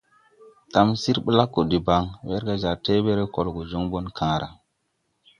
Tamsir 0.73 1.17
blaggo 1.25 1.61
deban 1.71 2.05
werga 2.29 2.53
jar 2.61 2.77
tebęęre 2.85 3.25
kol 3.33 3.47
wo 3.49 3.53
go 3.55 3.61
jon 3.71 3.85
bon 3.91 4.05
kããra. 4.17 4.49